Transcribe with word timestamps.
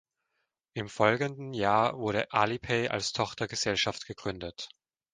Im 0.73 0.89
folgenden 0.89 1.53
Jahr 1.53 1.95
wurde 1.95 2.33
Alipay 2.33 2.87
als 2.87 3.13
Tochtergesellschaft 3.13 4.07
gegründet. 4.07 4.69